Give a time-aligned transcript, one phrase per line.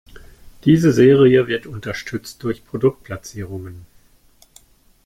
[0.65, 3.85] Diese Serie wird unterstützt durch Produktplatzierungen.